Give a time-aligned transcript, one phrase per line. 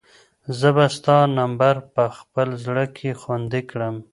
[0.59, 3.95] زه به ستا نمبر په خپل زړه کې خوندي کړم.